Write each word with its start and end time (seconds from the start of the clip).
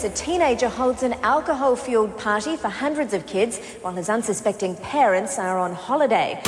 business. 0.00 0.20
A 0.20 0.24
teenager 0.24 0.68
holds 0.68 1.02
an 1.02 1.14
alcohol 1.22 1.76
fueled 1.76 2.16
party 2.18 2.56
for 2.56 2.68
hundreds 2.68 3.14
of 3.14 3.26
kids 3.26 3.58
while 3.82 3.94
his 3.94 4.08
unsuspecting 4.08 4.76
parents 4.76 5.38
are 5.38 5.58
on 5.58 5.74
holiday. 5.74 6.40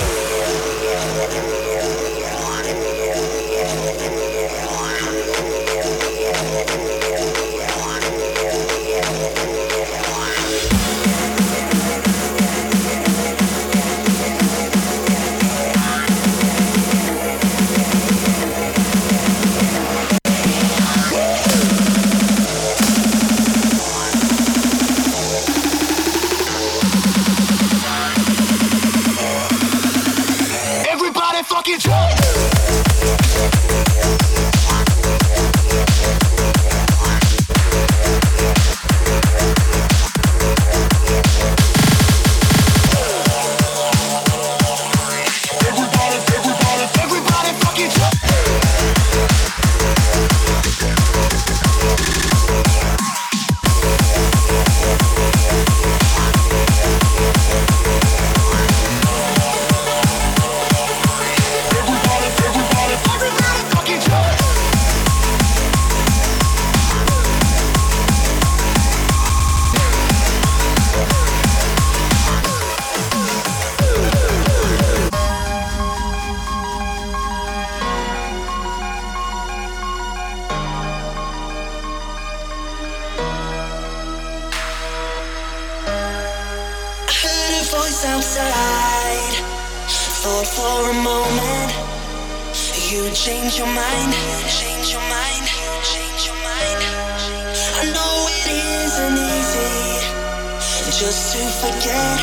just 101.03 101.33
to 101.33 101.43
forget 101.67 102.19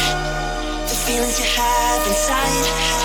the 0.88 0.96
feelings 1.06 1.38
you 1.38 1.46
have 1.46 2.08
inside. 2.08 2.99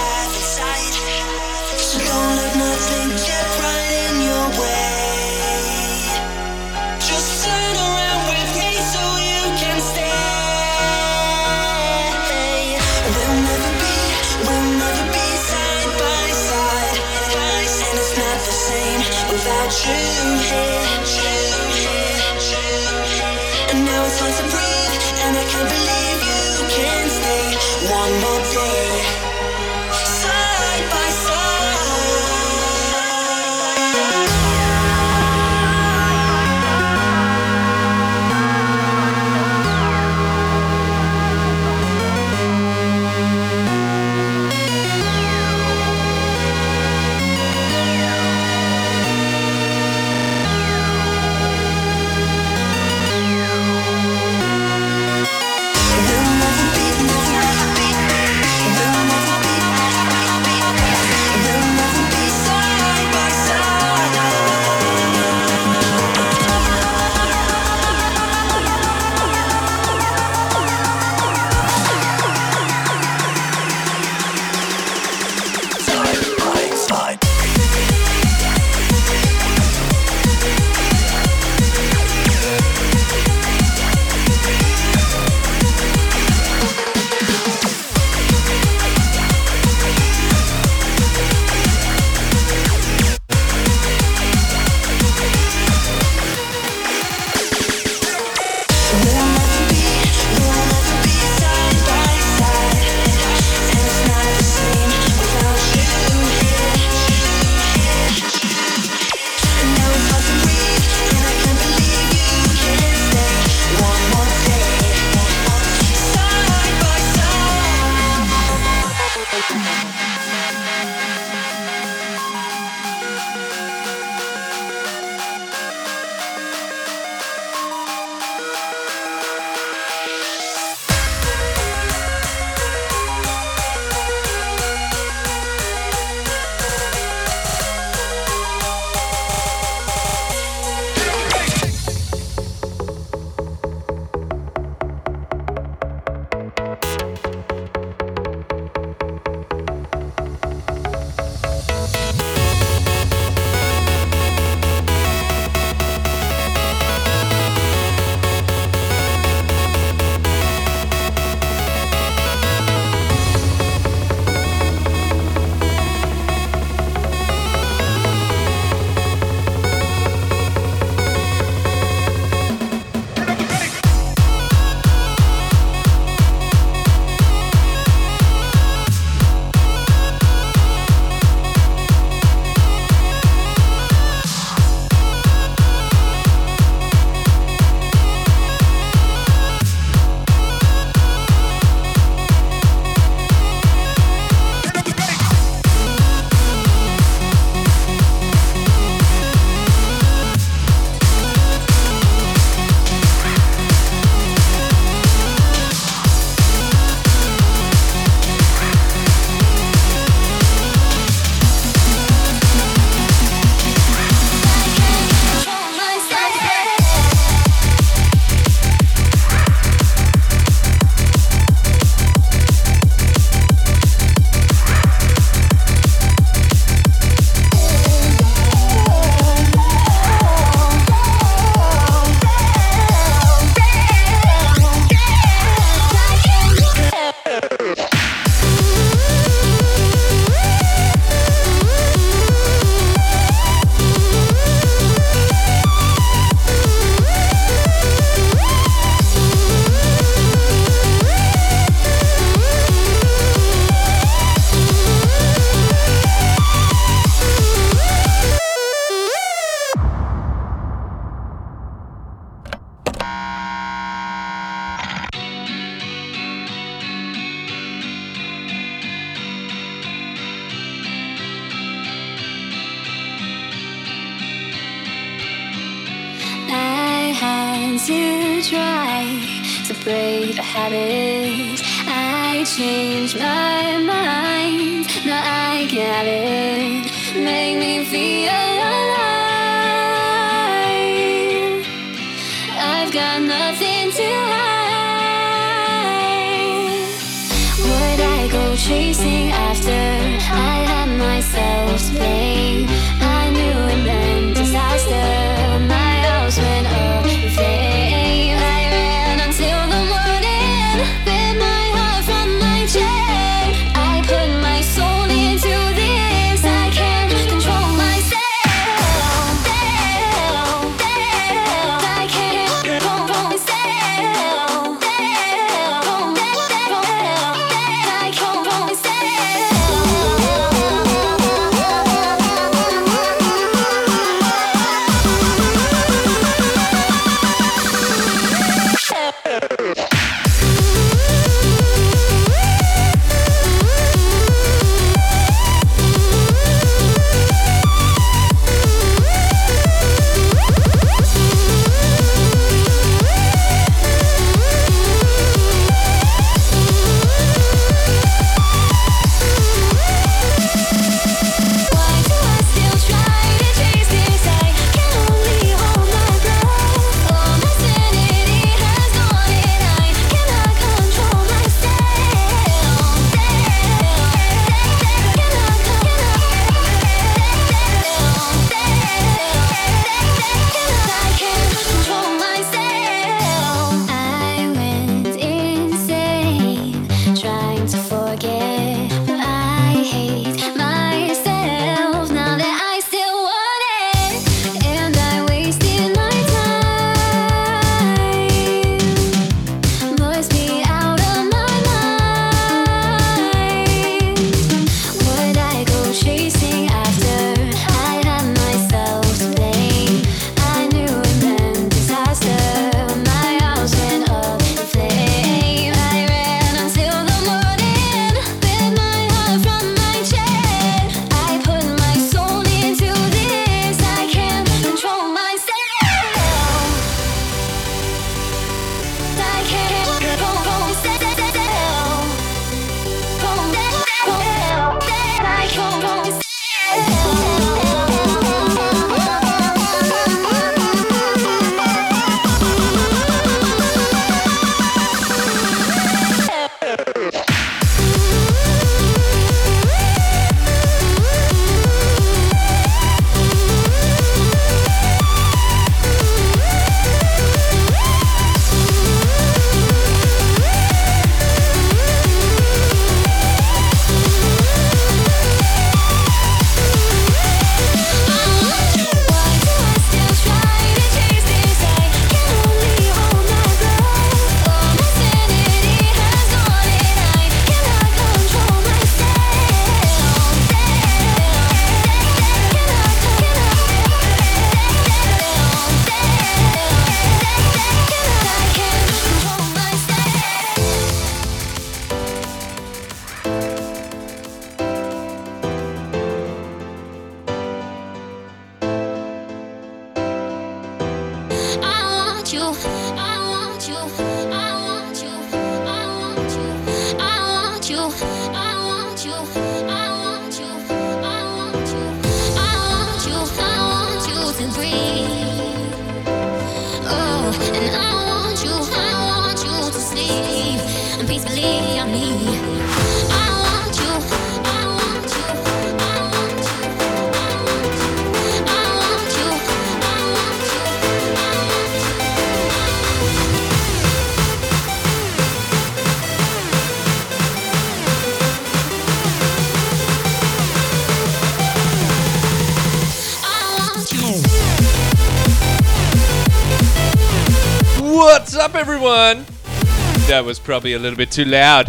was 550.35 550.41
probably 550.41 550.73
a 550.73 550.79
little 550.81 550.97
bit 550.97 551.13
too 551.13 551.25
loud. 551.25 551.69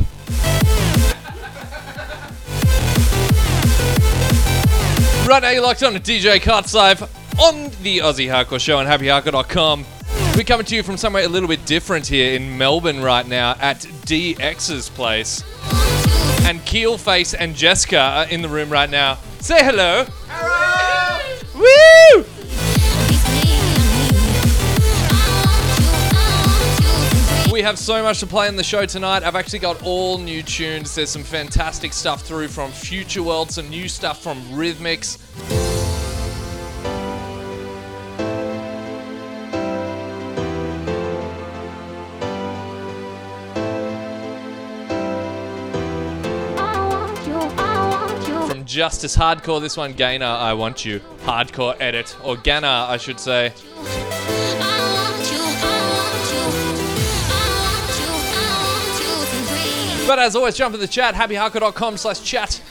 right 5.28 5.42
now, 5.44 5.52
you're 5.52 5.62
locked 5.62 5.84
on 5.84 5.94
to 5.94 6.00
DJ 6.00 6.42
Cuts 6.42 6.74
Live 6.74 7.04
on 7.40 7.66
the 7.84 8.00
Aussie 8.00 8.28
Hardcore 8.28 8.60
Show 8.60 8.80
on 8.80 8.88
happyhardcore.com. 8.88 9.86
We're 10.36 10.44
coming 10.46 10.66
to 10.66 10.76
you 10.76 10.82
from 10.82 10.98
somewhere 10.98 11.24
a 11.24 11.28
little 11.28 11.48
bit 11.48 11.64
different 11.68 12.08
here 12.08 12.34
in 12.34 12.58
Melbourne 12.58 13.04
right 13.04 13.28
now 13.28 13.52
at 13.60 13.82
DX's 13.82 14.90
place. 14.90 15.44
And 16.48 16.60
Keelface 16.62 17.36
and 17.38 17.56
Jessica 17.56 18.00
are 18.00 18.28
in 18.30 18.42
the 18.42 18.50
room 18.50 18.72
right 18.72 18.90
now. 18.90 19.20
Say 19.42 19.64
hello. 19.64 20.08
Have 27.66 27.80
so 27.80 28.04
much 28.04 28.20
to 28.20 28.28
play 28.28 28.48
in 28.48 28.56
the 28.56 28.64
show 28.64 28.86
tonight. 28.86 29.24
I've 29.24 29.36
actually 29.36 29.58
got 29.58 29.82
all 29.82 30.20
new 30.20 30.44
tunes. 30.44 30.94
There's 30.94 31.10
some 31.10 31.24
fantastic 31.24 31.94
stuff 31.94 32.22
through 32.22 32.50
from 32.50 32.72
Future 32.72 33.24
World, 33.24 33.50
some 33.50 33.72
new 33.72 33.90
stuff 33.90 34.22
from 34.22 34.40
Rhythmics. 34.50 35.18
From 48.48 48.64
Justice 48.66 49.18
Hardcore, 49.18 49.60
this 49.60 49.76
one, 49.76 49.94
Gainer, 49.94 50.24
I 50.28 50.54
Want 50.54 50.86
You. 50.86 51.00
Hardcore 51.24 51.76
edit, 51.80 52.16
or 52.24 52.36
Ganna, 52.36 52.88
I 52.88 52.98
should 52.98 53.20
say. 53.20 53.54
But 60.08 60.20
as 60.20 60.36
always, 60.36 60.56
jump 60.56 60.76
in 60.76 60.82
the 60.82 60.88
chat, 60.88 61.16
happyhardcore.com 61.16 61.98
slash 61.98 62.22
chat. 62.22 62.62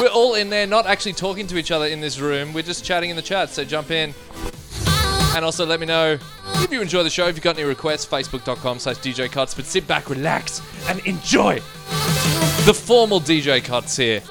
We're 0.00 0.08
all 0.08 0.34
in 0.34 0.48
there, 0.48 0.66
not 0.66 0.86
actually 0.86 1.12
talking 1.12 1.46
to 1.48 1.58
each 1.58 1.70
other 1.70 1.86
in 1.86 2.00
this 2.00 2.18
room. 2.18 2.54
We're 2.54 2.62
just 2.62 2.84
chatting 2.84 3.10
in 3.10 3.16
the 3.16 3.22
chat, 3.22 3.50
so 3.50 3.64
jump 3.64 3.90
in. 3.90 4.14
And 5.34 5.44
also 5.44 5.66
let 5.66 5.80
me 5.80 5.86
know 5.86 6.18
if 6.54 6.72
you 6.72 6.80
enjoy 6.80 7.02
the 7.02 7.10
show, 7.10 7.28
if 7.28 7.36
you've 7.36 7.44
got 7.44 7.56
any 7.58 7.66
requests, 7.68 8.06
facebook.com 8.06 8.78
slash 8.78 8.96
DJ 8.96 9.30
Cuts. 9.30 9.54
But 9.54 9.66
sit 9.66 9.86
back, 9.86 10.08
relax, 10.08 10.62
and 10.88 11.00
enjoy 11.00 11.56
the 12.64 12.74
formal 12.74 13.20
DJ 13.20 13.62
Cuts 13.62 13.96
here. 13.96 14.22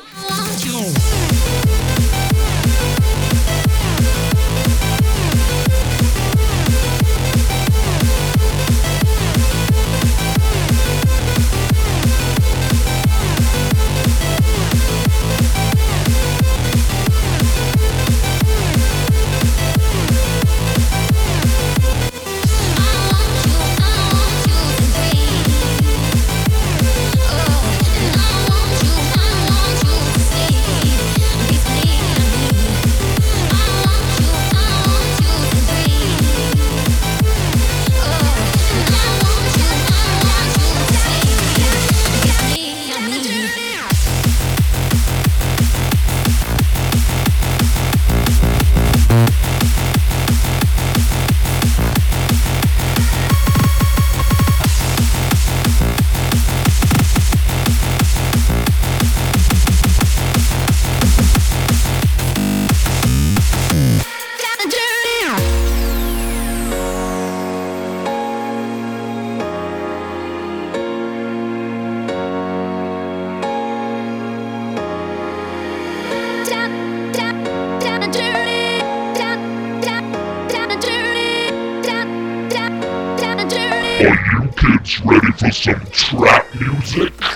Are 84.00 84.44
you 84.44 84.52
kids 84.52 85.02
ready 85.04 85.32
for 85.34 85.52
some 85.52 85.86
trap 85.92 86.46
music? 86.56 87.27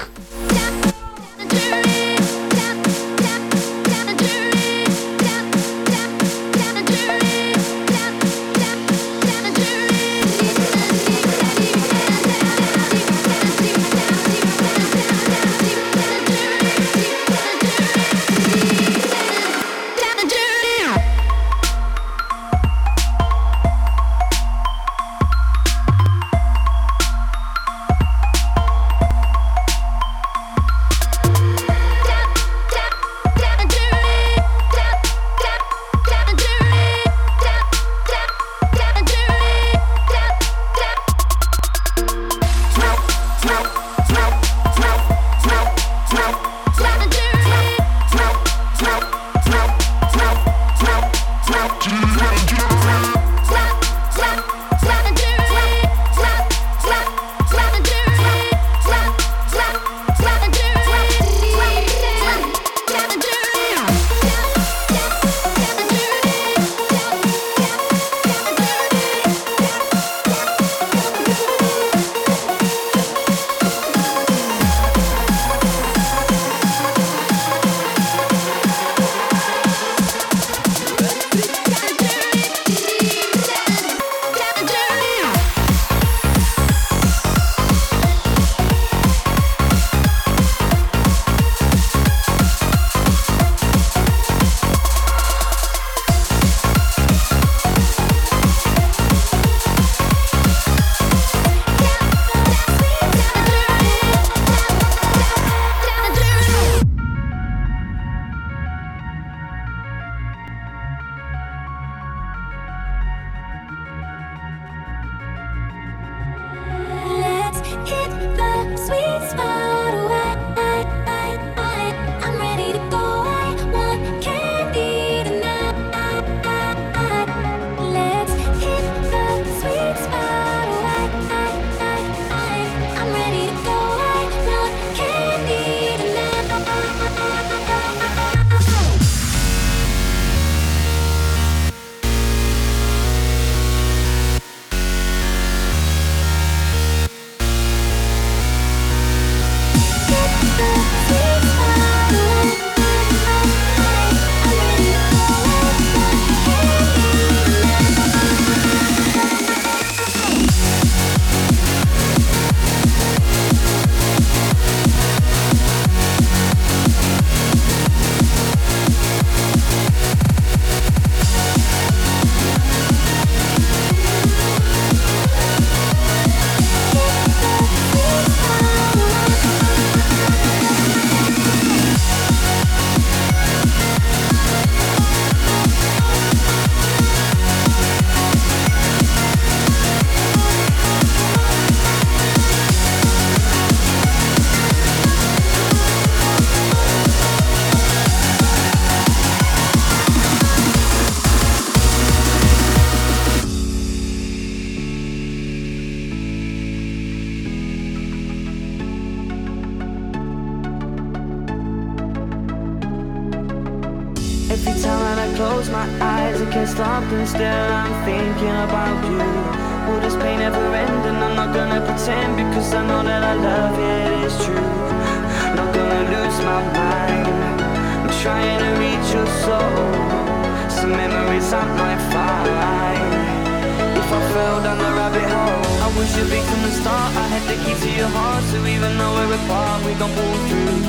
from 236.51 236.61
the 236.67 236.73
start 236.75 237.11
I 237.15 237.25
had 237.31 237.43
the 237.47 237.57
key 237.63 237.75
to 237.79 237.89
your 237.95 238.11
heart 238.11 238.43
So 238.51 238.57
even 238.75 238.91
though 238.99 239.13
we're 239.15 239.35
apart, 239.39 239.79
we 239.87 239.95
gon' 239.95 240.11
pull 240.11 240.37
through. 240.47 240.79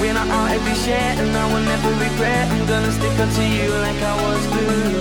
We're 0.00 0.12
not 0.12 0.28
out 0.28 0.50
every 0.52 0.76
share 0.84 1.12
and 1.16 1.32
I 1.32 1.44
will 1.52 1.64
never 1.72 1.90
regret. 2.06 2.44
I'm 2.52 2.66
gonna 2.68 2.92
stick 2.92 3.16
up 3.24 3.30
to 3.38 3.44
you 3.56 3.68
like 3.86 4.00
I 4.12 4.14
was 4.24 4.42
blue. 4.52 4.92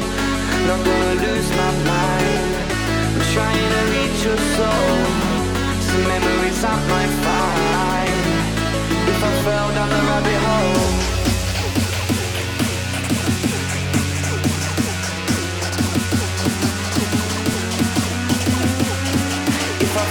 Not 0.68 0.80
gonna 0.88 1.16
lose 1.26 1.50
my 1.60 1.72
mind. 1.92 2.48
I'm 3.16 3.26
trying 3.36 3.70
to 3.76 3.82
reach 3.96 4.20
your 4.28 4.40
soul. 4.56 4.96
Some 5.88 6.06
memories 6.14 6.60
I 6.64 6.76
might 6.92 7.14
find. 7.26 8.24
If 9.12 9.20
I 9.30 9.32
fell 9.46 9.70
down 9.78 9.90
the 9.96 10.02
rabbit 10.10 10.40
hole. 10.48 11.15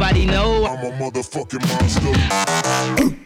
everybody 0.00 0.26
know 0.26 0.64
I'm 0.64 0.84
a 0.84 0.92
motherfucking 0.96 1.66
monster. 1.66 3.18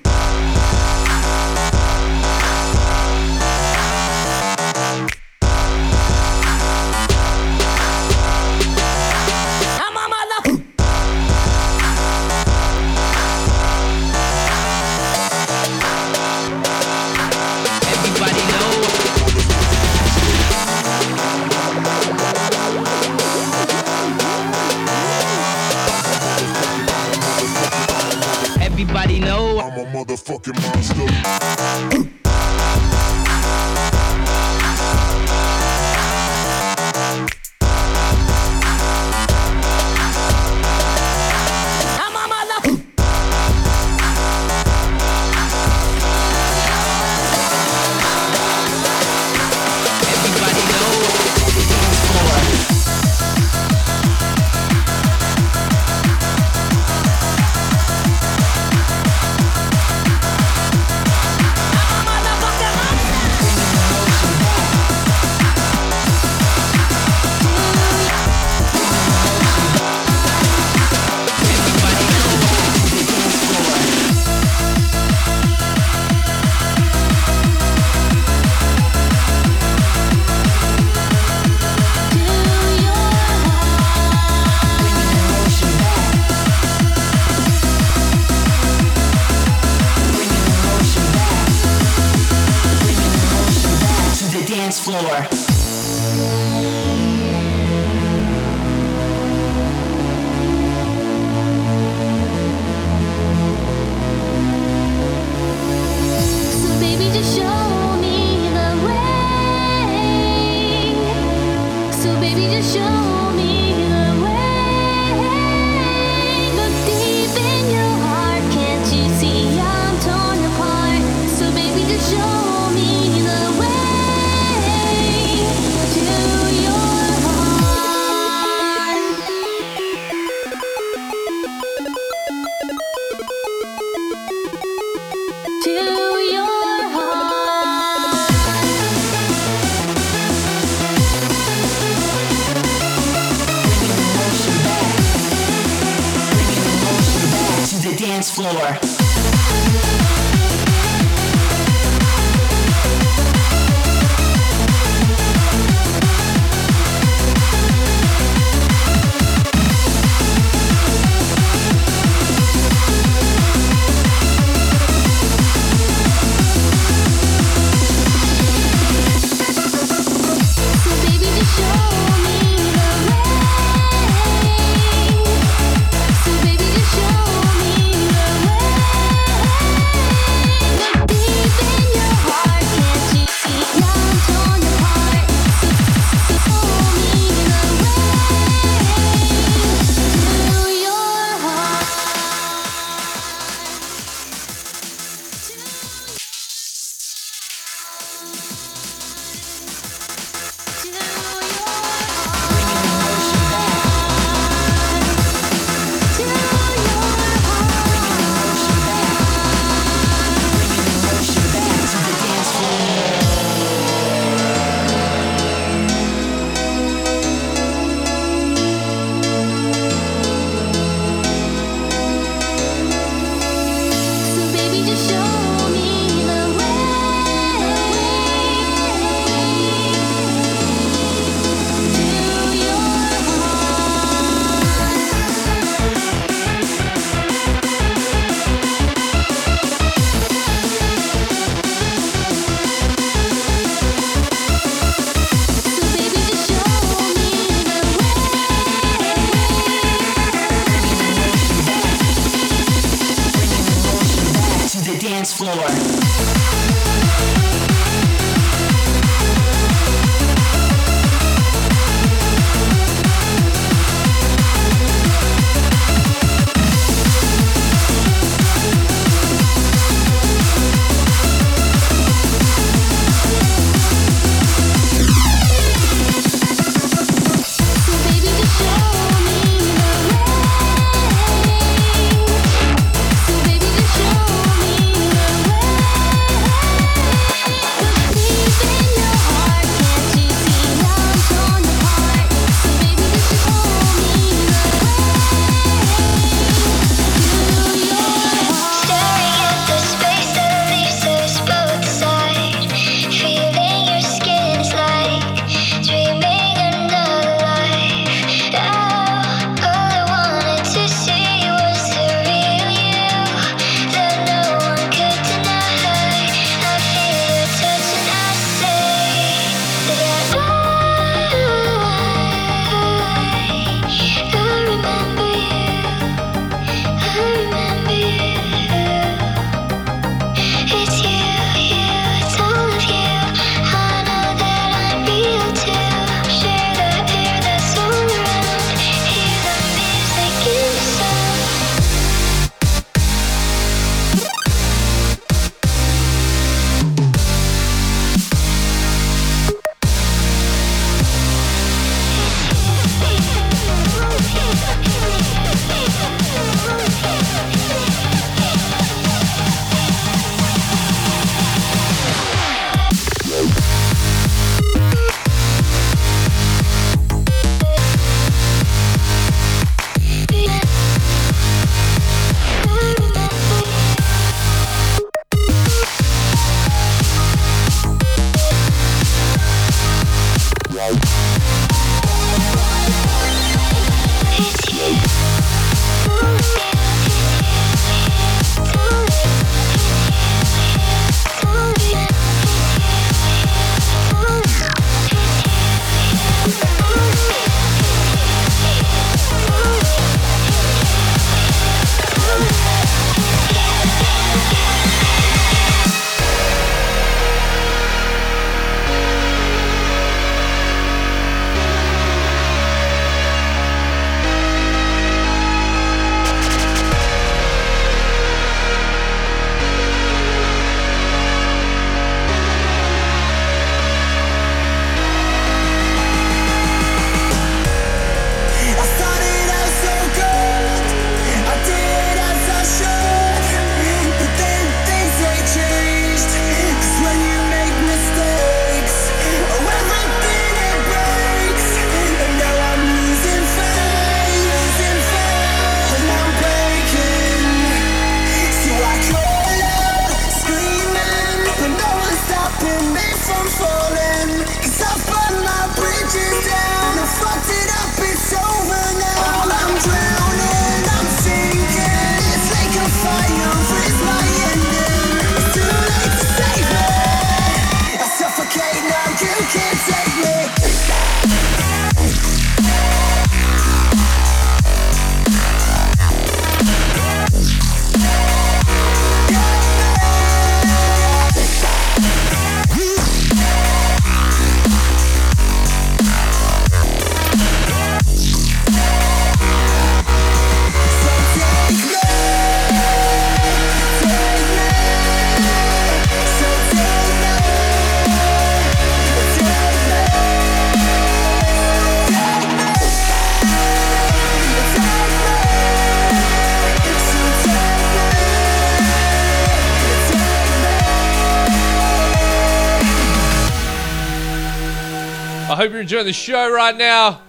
Hope 515.62 515.70
you're 515.70 515.80
enjoying 515.80 516.06
the 516.06 516.12
show 516.12 516.50
right 516.50 516.76
now. 516.76 517.22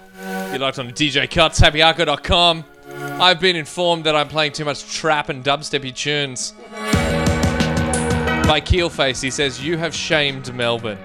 You're 0.50 0.58
locked 0.58 0.80
on 0.80 0.92
to 0.92 0.92
DJ 0.92 1.30
Cuts, 1.30 1.60
happyhardcore.com. 1.60 2.64
I've 3.20 3.38
been 3.38 3.54
informed 3.54 4.02
that 4.04 4.16
I'm 4.16 4.26
playing 4.26 4.50
too 4.50 4.64
much 4.64 4.92
trap 4.92 5.28
and 5.28 5.44
dubsteppy 5.44 5.94
tunes. 5.94 6.52
By 8.48 8.60
Keelface, 8.60 9.22
he 9.22 9.30
says, 9.30 9.64
You 9.64 9.76
have 9.76 9.94
shamed 9.94 10.52
Melbourne. 10.52 10.98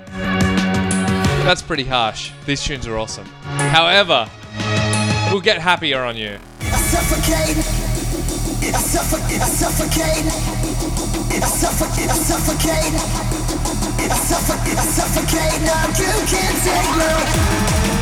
That's 1.45 1.61
pretty 1.61 1.83
harsh. 1.83 2.31
These 2.47 2.63
tunes 2.63 2.87
are 2.87 2.97
awesome. 2.97 3.27
However, 3.43 4.27
we'll 5.31 5.41
get 5.41 5.61
happier 5.61 6.01
on 6.01 6.17
you. 6.17 6.39
I 6.61 6.63
suffocate. 6.65 7.57
I 8.73 8.79
suffocate. 8.79 9.39
I 9.39 9.45
suffocate. 11.45 12.09
I 12.09 12.15
suffocate. 12.15 13.38
I 14.09 14.15
suffocate. 14.15 14.77
I 14.77 14.85
suffocate. 14.85 15.61
Now 15.61 15.87
you 15.99 16.11
can't 16.25 16.57
take 16.63 17.93
me. 17.93 17.98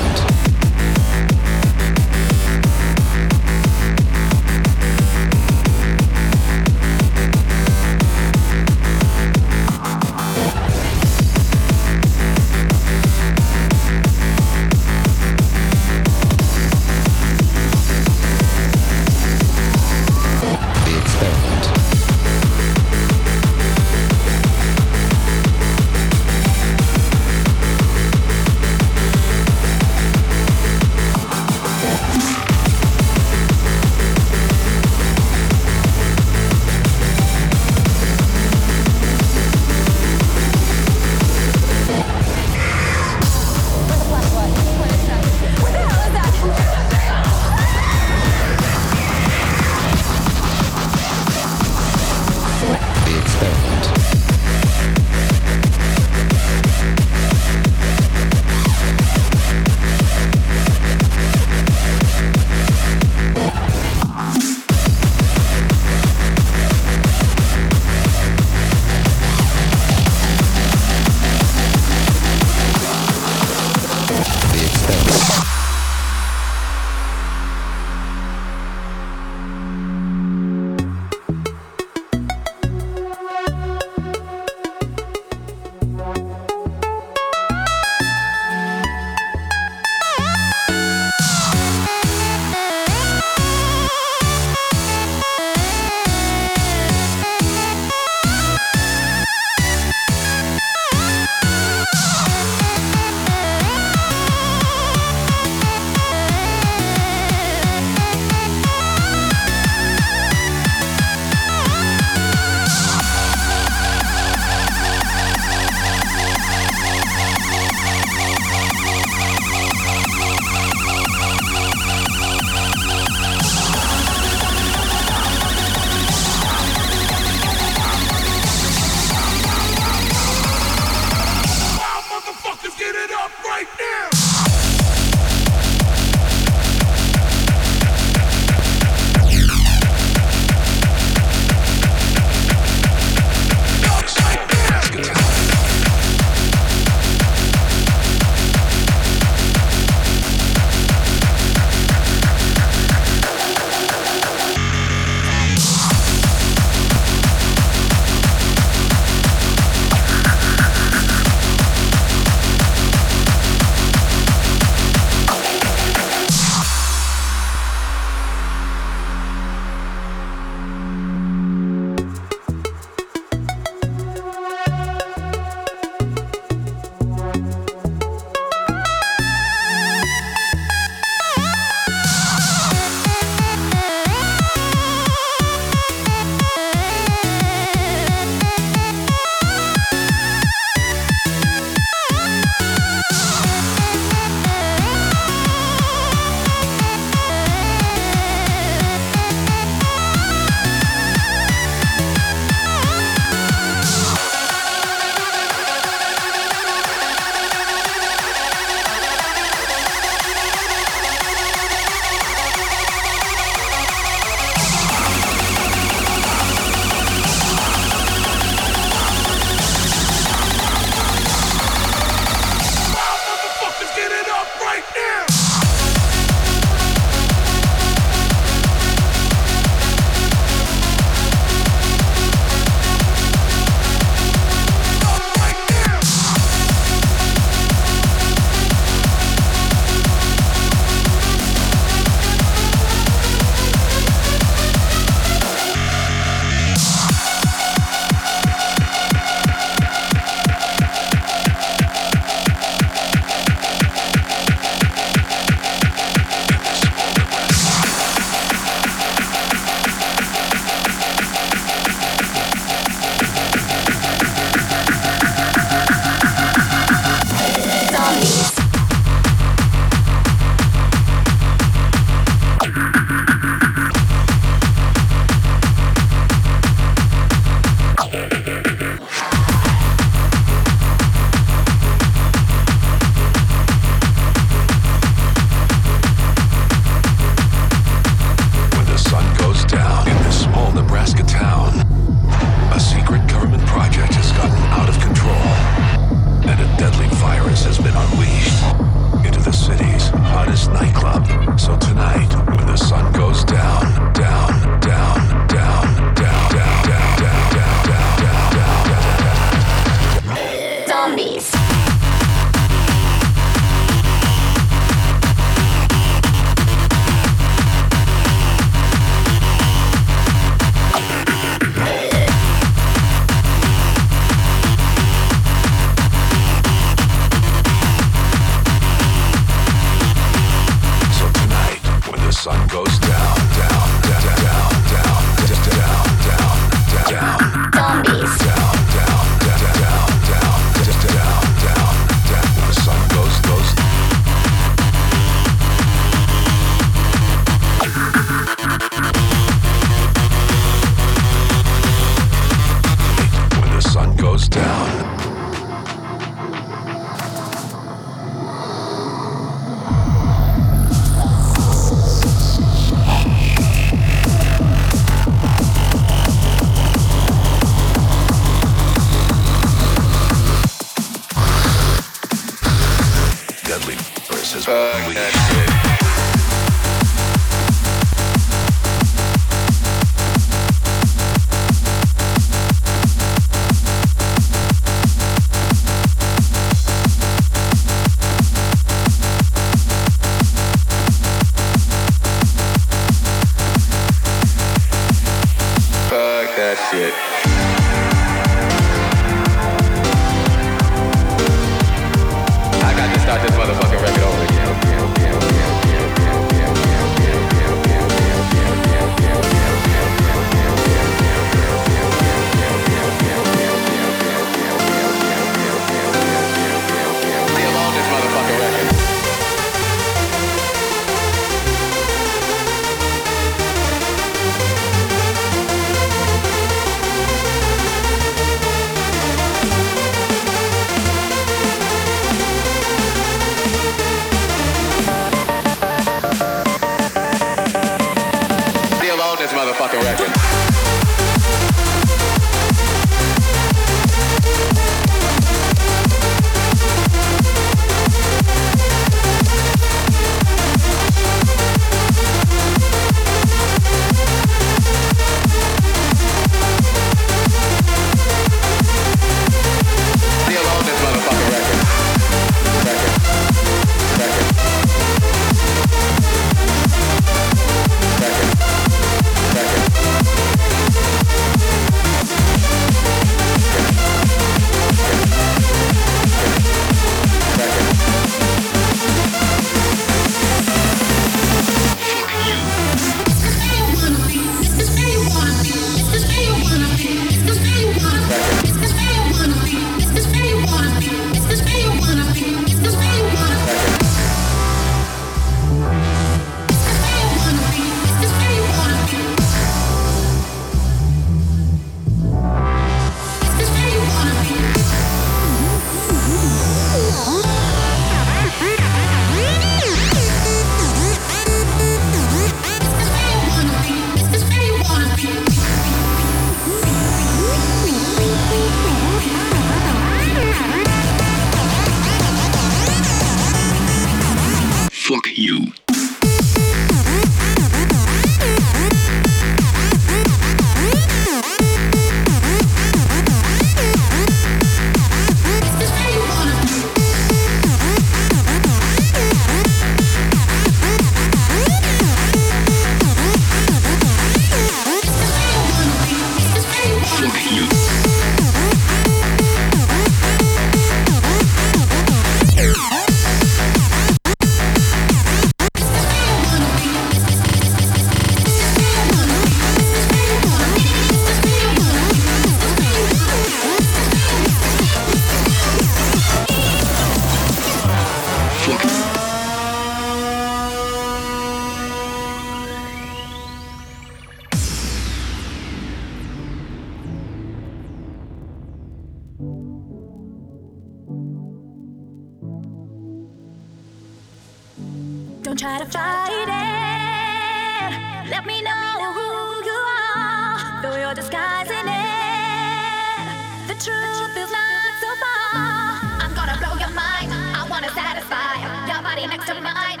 Don't 585.52 585.58
try 585.58 585.78
to 585.78 585.84
fight 585.84 586.48
it. 586.48 588.30
Let 588.30 588.46
me 588.46 588.62
know 588.62 589.12
who 589.12 589.62
you 589.68 589.80
are, 590.08 590.80
though 590.80 590.96
you're 590.96 591.12
disguising 591.12 591.76
it. 591.76 593.68
The 593.68 593.74
truth 593.74 594.34
is 594.34 594.50
not 594.50 594.92
so 594.98 595.14
far. 595.20 596.24
I'm 596.24 596.32
gonna 596.32 596.56
blow 596.56 596.72
your 596.80 596.88
mind. 596.96 597.34
I 597.52 597.66
wanna 597.68 597.90
satisfy 597.90 598.64
your 598.88 599.02
body 599.02 599.26
next 599.26 599.46
to 599.48 599.60
mine. 599.60 600.00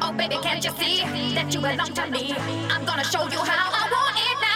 Oh, 0.00 0.12
baby, 0.12 0.36
can't 0.44 0.64
you 0.64 0.70
see 0.78 1.02
that 1.34 1.52
you 1.52 1.60
belong 1.60 1.92
to 1.94 2.06
me? 2.08 2.36
I'm 2.70 2.84
gonna 2.84 3.02
show 3.02 3.24
you 3.26 3.40
how 3.40 3.66
I 3.82 3.90
want 3.90 4.16
it 4.16 4.40
now. 4.40 4.47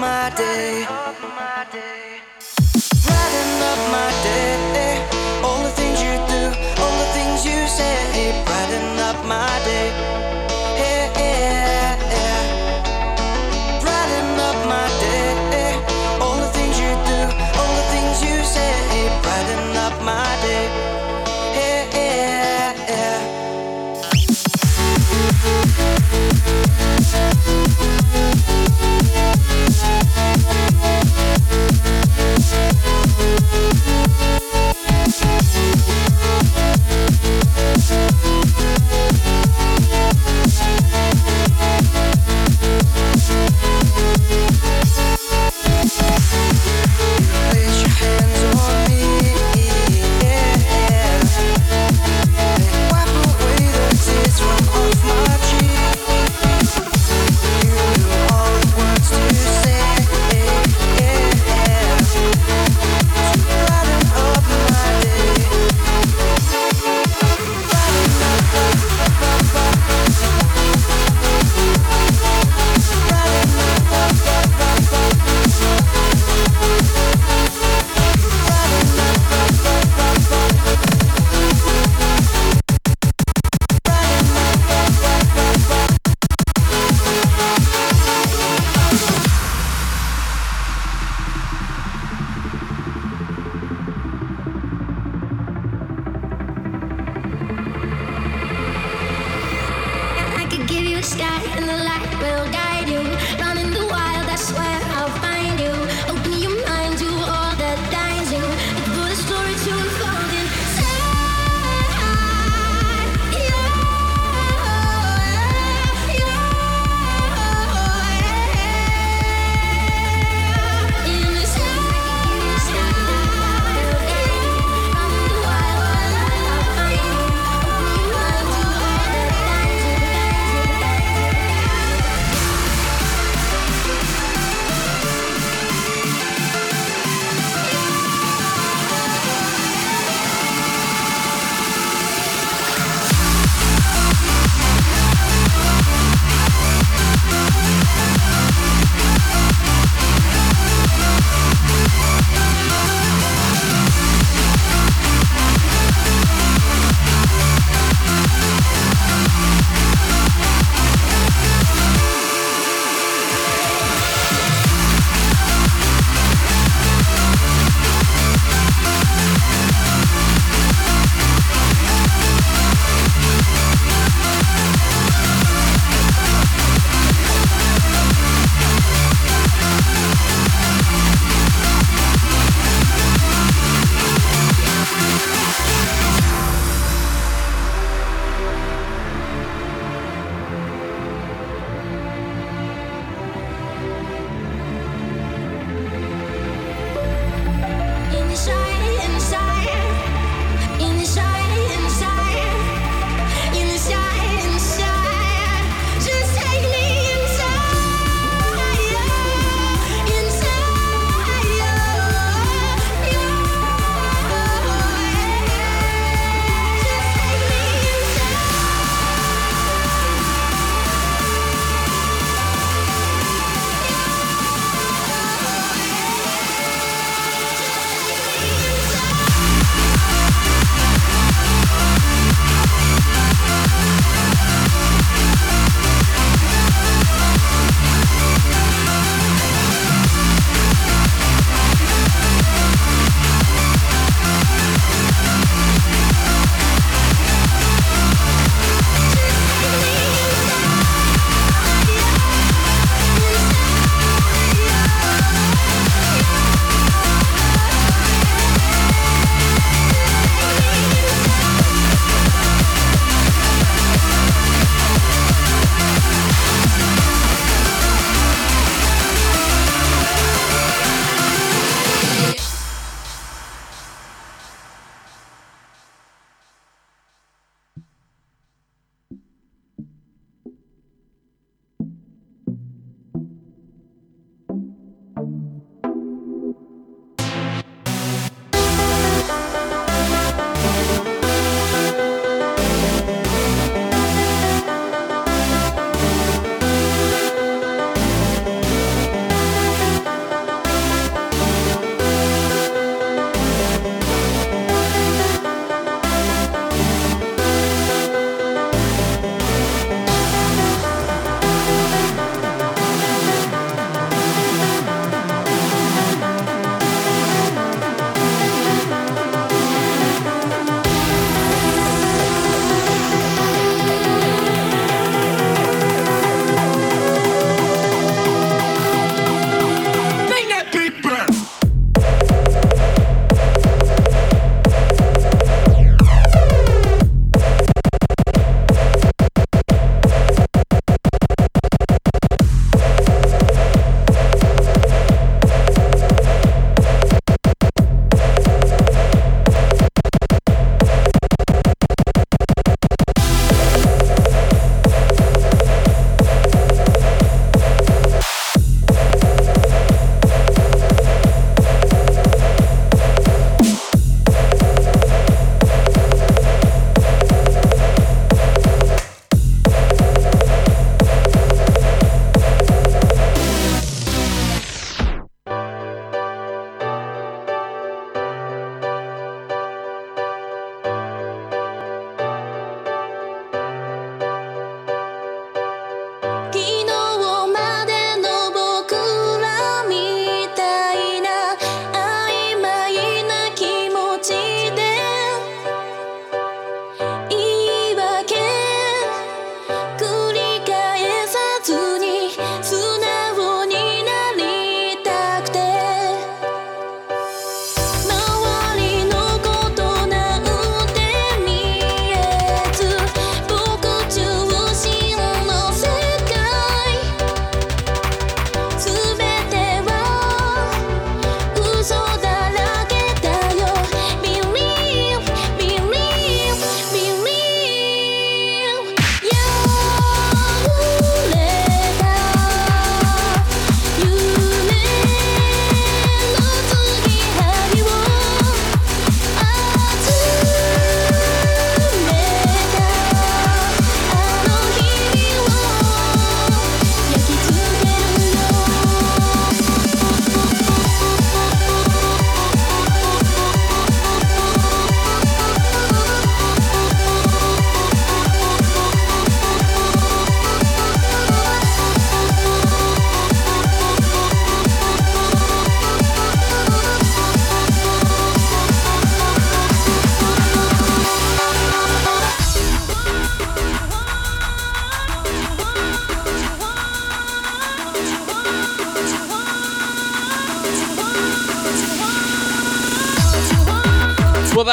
My 0.00 0.30
day. 0.34 0.99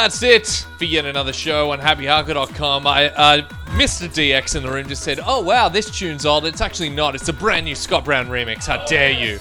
That's 0.08 0.22
it 0.22 0.66
for 0.78 0.86
yet 0.86 1.04
another 1.04 1.34
show 1.34 1.70
on 1.70 1.78
happyhardcore.com. 1.78 2.86
I, 2.86 3.10
uh, 3.10 3.42
Mr. 3.72 4.08
DX 4.08 4.56
in 4.56 4.62
the 4.62 4.70
room 4.70 4.88
just 4.88 5.02
said, 5.02 5.20
Oh, 5.22 5.42
wow, 5.42 5.68
this 5.68 5.90
tune's 5.90 6.24
old. 6.24 6.46
It's 6.46 6.62
actually 6.62 6.88
not. 6.88 7.14
It's 7.14 7.28
a 7.28 7.32
brand 7.34 7.66
new 7.66 7.74
Scott 7.74 8.06
Brown 8.06 8.26
remix. 8.28 8.64
How 8.64 8.86
dare 8.86 9.10
you? 9.10 9.36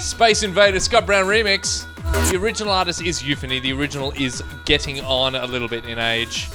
Space 0.00 0.42
Invader 0.42 0.80
Scott 0.80 1.06
Brown 1.06 1.26
remix. 1.26 1.86
The 2.32 2.38
original 2.38 2.72
artist 2.72 3.02
is 3.02 3.22
Euphony. 3.22 3.60
The 3.60 3.72
original 3.72 4.10
is 4.16 4.42
getting 4.64 5.00
on 5.02 5.36
a 5.36 5.46
little 5.46 5.68
bit 5.68 5.84
in 5.84 6.00
age. 6.00 6.48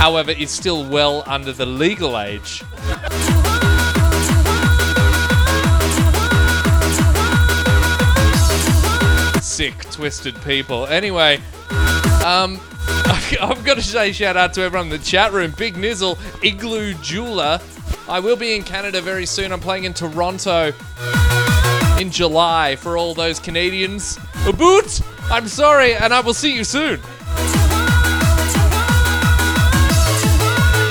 However, 0.00 0.32
is 0.32 0.50
still 0.50 0.84
well 0.84 1.22
under 1.28 1.52
the 1.52 1.66
legal 1.66 2.18
age. 2.18 2.64
Sick, 9.62 9.90
twisted 9.92 10.42
people. 10.42 10.88
Anyway, 10.88 11.36
um, 12.26 12.58
I've 13.40 13.62
got 13.64 13.76
to 13.76 13.80
say 13.80 14.10
shout 14.10 14.36
out 14.36 14.52
to 14.54 14.62
everyone 14.62 14.86
in 14.86 14.90
the 14.90 14.98
chat 14.98 15.32
room. 15.32 15.54
Big 15.56 15.76
Nizzle, 15.76 16.18
Igloo 16.42 16.94
Jeweler. 16.94 17.60
I 18.08 18.18
will 18.18 18.34
be 18.34 18.56
in 18.56 18.64
Canada 18.64 19.00
very 19.00 19.24
soon. 19.24 19.52
I'm 19.52 19.60
playing 19.60 19.84
in 19.84 19.94
Toronto 19.94 20.72
in 22.00 22.10
July 22.10 22.74
for 22.74 22.96
all 22.96 23.14
those 23.14 23.38
Canadians. 23.38 24.18
A 24.48 24.52
boot! 24.52 25.00
I'm 25.30 25.46
sorry, 25.46 25.94
and 25.94 26.12
I 26.12 26.18
will 26.18 26.34
see 26.34 26.52
you 26.52 26.64
soon. 26.64 26.98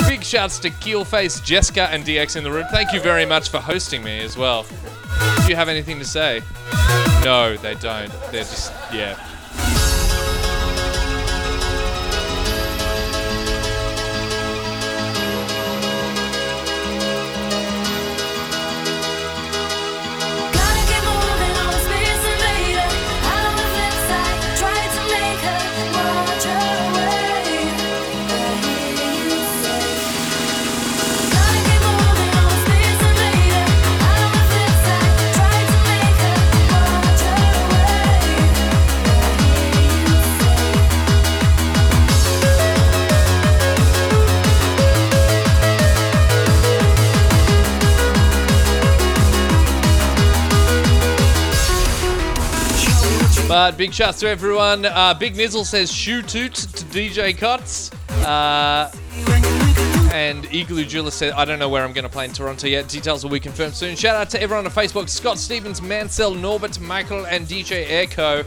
Big 0.07 0.23
shouts 0.23 0.59
to 0.59 0.69
Keelface, 0.69 1.43
Jessica, 1.43 1.89
and 1.91 2.05
DX 2.05 2.37
in 2.37 2.45
the 2.45 2.51
room. 2.51 2.67
Thank 2.71 2.93
you 2.93 3.01
very 3.01 3.25
much 3.25 3.49
for 3.49 3.59
hosting 3.59 4.01
me 4.01 4.21
as 4.21 4.37
well. 4.37 4.65
Do 5.43 5.49
you 5.49 5.57
have 5.57 5.67
anything 5.67 5.99
to 5.99 6.05
say? 6.05 6.41
No, 7.23 7.55
they 7.55 7.75
don't. 7.75 8.11
They're 8.31 8.43
just, 8.43 8.73
yeah. 8.91 9.15
But 53.51 53.75
big 53.75 53.93
shouts 53.93 54.21
to 54.21 54.29
everyone. 54.29 54.85
Uh, 54.85 55.13
big 55.13 55.35
Nizzle 55.35 55.65
says 55.65 55.91
shoe 55.91 56.21
toot 56.21 56.53
to 56.53 56.85
DJ 56.85 57.37
Cuts. 57.37 57.91
Uh, 58.25 58.89
and 60.13 60.45
Igloo 60.45 60.85
Jeweler 60.85 61.11
said, 61.11 61.33
I 61.33 61.43
don't 61.43 61.59
know 61.59 61.67
where 61.67 61.83
I'm 61.83 61.91
going 61.91 62.05
to 62.05 62.09
play 62.09 62.23
in 62.23 62.31
Toronto 62.31 62.67
yet. 62.67 62.87
Details 62.87 63.25
will 63.25 63.31
be 63.31 63.41
confirmed 63.41 63.73
soon. 63.73 63.97
Shout 63.97 64.15
out 64.15 64.29
to 64.29 64.41
everyone 64.41 64.65
on 64.65 64.71
Facebook 64.71 65.09
Scott 65.09 65.37
Stevens, 65.37 65.81
Mansell, 65.81 66.33
Norbert, 66.33 66.79
Michael, 66.79 67.27
and 67.27 67.45
DJ 67.45 67.85
Airco. 67.87 68.45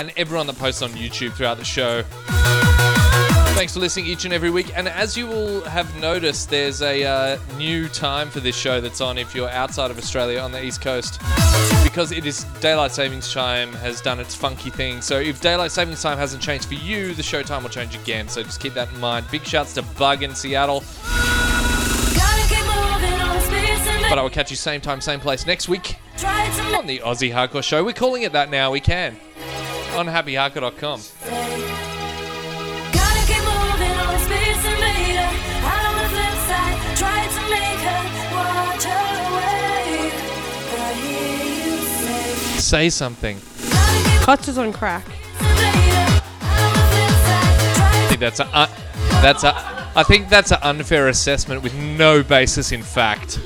And 0.00 0.10
everyone 0.16 0.46
that 0.46 0.56
posts 0.56 0.80
on 0.80 0.92
YouTube 0.92 1.34
throughout 1.34 1.58
the 1.58 1.64
show. 1.66 2.04
Thanks 3.58 3.74
for 3.74 3.80
listening 3.80 4.06
each 4.06 4.24
and 4.24 4.32
every 4.32 4.50
week. 4.50 4.70
And 4.76 4.86
as 4.86 5.16
you 5.16 5.26
will 5.26 5.62
have 5.62 5.92
noticed, 5.98 6.48
there's 6.48 6.80
a 6.80 7.02
uh, 7.02 7.38
new 7.56 7.88
time 7.88 8.30
for 8.30 8.38
this 8.38 8.56
show 8.56 8.80
that's 8.80 9.00
on 9.00 9.18
if 9.18 9.34
you're 9.34 9.50
outside 9.50 9.90
of 9.90 9.98
Australia 9.98 10.38
on 10.38 10.52
the 10.52 10.64
East 10.64 10.80
Coast. 10.80 11.20
Because 11.82 12.12
it 12.12 12.24
is 12.24 12.44
Daylight 12.60 12.92
Savings 12.92 13.32
Time 13.32 13.72
has 13.72 14.00
done 14.00 14.20
its 14.20 14.32
funky 14.32 14.70
thing. 14.70 15.02
So 15.02 15.18
if 15.18 15.40
Daylight 15.40 15.72
Savings 15.72 16.00
Time 16.00 16.18
hasn't 16.18 16.40
changed 16.40 16.66
for 16.66 16.74
you, 16.74 17.14
the 17.14 17.22
show 17.24 17.42
time 17.42 17.64
will 17.64 17.70
change 17.70 17.96
again. 17.96 18.28
So 18.28 18.44
just 18.44 18.60
keep 18.60 18.74
that 18.74 18.92
in 18.92 19.00
mind. 19.00 19.26
Big 19.28 19.44
shouts 19.44 19.74
to 19.74 19.82
Bug 19.82 20.22
in 20.22 20.36
Seattle. 20.36 20.84
But 24.08 24.18
I 24.18 24.22
will 24.22 24.30
catch 24.30 24.52
you 24.52 24.56
same 24.56 24.80
time, 24.80 25.00
same 25.00 25.18
place 25.18 25.46
next 25.46 25.68
week 25.68 25.96
on 26.24 26.86
the 26.86 27.00
Aussie 27.00 27.32
Hardcore 27.32 27.64
Show. 27.64 27.82
We're 27.82 27.92
calling 27.92 28.22
it 28.22 28.30
that 28.34 28.50
now. 28.52 28.70
We 28.70 28.78
can. 28.78 29.16
On 29.96 30.06
happyhardcore.com. 30.06 31.37
Say 42.68 42.90
something. 42.90 43.38
Clutch 44.20 44.46
is 44.46 44.58
on 44.58 44.74
crack. 44.74 45.02
I 47.80 48.06
think 48.10 48.20
that's 48.20 48.40
a 48.40 48.46
uh, 48.54 48.66
that's 49.22 49.42
a 49.42 49.54
I 49.96 50.02
think 50.02 50.28
that's 50.28 50.50
an 50.50 50.58
unfair 50.60 51.08
assessment 51.08 51.62
with 51.62 51.74
no 51.74 52.22
basis 52.22 52.70
in 52.72 52.82
fact 52.82 53.40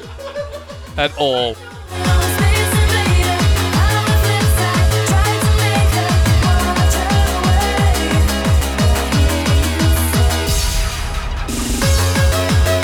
at 0.97 1.17
all. 1.17 1.55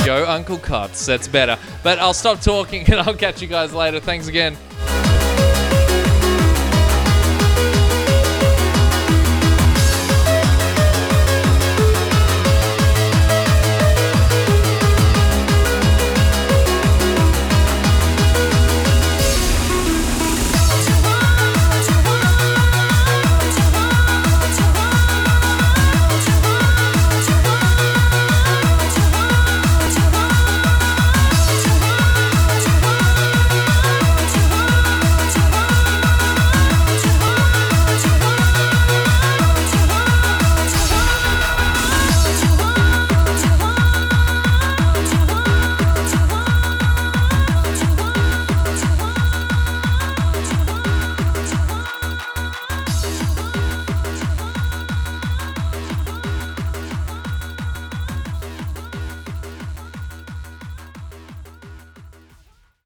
Yo, 0.06 0.24
Uncle 0.24 0.58
Cuts. 0.58 1.04
That's 1.04 1.26
better. 1.26 1.58
But 1.82 1.98
I'll 1.98 2.14
stop 2.14 2.40
talking 2.40 2.86
and 2.92 3.00
I'll 3.00 3.16
catch 3.16 3.42
you 3.42 3.48
guys 3.48 3.74
later. 3.74 3.98
Thanks 3.98 4.28
again. 4.28 4.56